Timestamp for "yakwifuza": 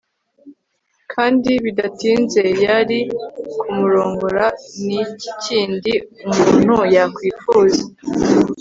6.95-7.83